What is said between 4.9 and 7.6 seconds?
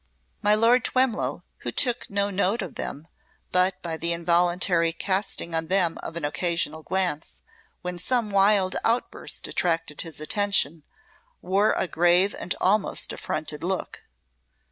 casting on them of an occasional glance,